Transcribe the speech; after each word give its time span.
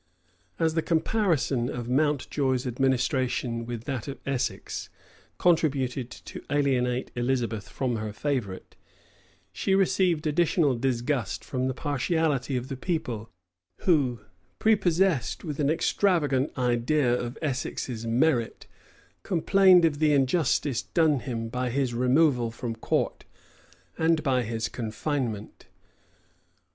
As 0.57 0.73
the 0.73 0.81
comparison 0.81 1.69
of 1.69 1.87
Mountjoy's 1.87 2.65
administration 2.65 3.67
with 3.67 3.83
that 3.83 4.07
of 4.07 4.17
Essex 4.25 4.89
contributed 5.37 6.09
to 6.09 6.43
alienate 6.49 7.11
Elizabeth 7.15 7.69
from 7.69 7.97
her 7.97 8.11
favorite, 8.11 8.75
she 9.53 9.75
received 9.75 10.25
additional 10.25 10.75
disgust 10.75 11.45
from 11.45 11.67
the 11.67 11.75
partiality 11.75 12.57
of 12.57 12.67
the 12.67 12.75
people, 12.75 13.29
who, 13.81 14.21
prepossessed 14.57 15.43
with 15.43 15.59
an 15.59 15.69
extravagant 15.69 16.51
idea 16.57 17.13
of 17.13 17.37
Essex's 17.39 18.03
merit, 18.07 18.65
complained 19.21 19.85
of 19.85 19.99
the 19.99 20.13
injustice 20.13 20.81
done 20.81 21.19
him 21.19 21.47
by 21.47 21.69
his 21.69 21.93
removal 21.93 22.49
from 22.49 22.75
court, 22.75 23.23
and 23.99 24.23
by 24.23 24.41
his 24.41 24.67
confinement. 24.67 25.67